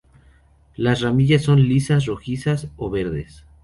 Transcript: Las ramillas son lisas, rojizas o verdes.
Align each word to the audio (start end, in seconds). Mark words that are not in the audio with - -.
Las 0.75 1.01
ramillas 1.01 1.43
son 1.43 1.61
lisas, 1.67 2.07
rojizas 2.07 2.69
o 2.75 2.89
verdes. 2.89 3.45